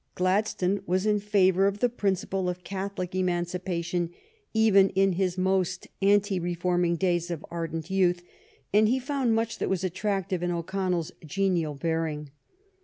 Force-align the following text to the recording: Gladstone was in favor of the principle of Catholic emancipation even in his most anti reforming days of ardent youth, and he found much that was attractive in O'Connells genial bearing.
Gladstone 0.15 0.81
was 0.87 1.05
in 1.05 1.19
favor 1.19 1.67
of 1.67 1.77
the 1.77 1.87
principle 1.87 2.49
of 2.49 2.63
Catholic 2.63 3.13
emancipation 3.13 4.09
even 4.51 4.89
in 4.95 5.11
his 5.11 5.37
most 5.37 5.87
anti 6.01 6.39
reforming 6.39 6.95
days 6.95 7.29
of 7.29 7.45
ardent 7.51 7.91
youth, 7.91 8.23
and 8.73 8.87
he 8.87 8.97
found 8.97 9.35
much 9.35 9.59
that 9.59 9.69
was 9.69 9.83
attractive 9.83 10.41
in 10.41 10.49
O'Connells 10.49 11.11
genial 11.23 11.75
bearing. 11.75 12.31